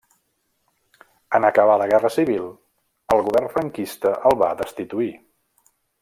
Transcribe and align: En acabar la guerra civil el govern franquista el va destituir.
En 1.39 1.45
acabar 1.49 1.75
la 1.81 1.87
guerra 1.91 2.11
civil 2.15 2.47
el 3.15 3.21
govern 3.31 3.51
franquista 3.57 4.15
el 4.31 4.39
va 4.45 4.49
destituir. 4.63 5.11